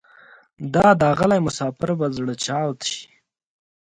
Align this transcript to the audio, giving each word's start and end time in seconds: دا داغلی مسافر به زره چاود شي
دا 0.73 0.87
داغلی 1.01 1.39
مسافر 1.47 1.89
به 1.99 2.07
زره 2.15 2.35
چاود 2.45 2.79
شي 2.89 3.05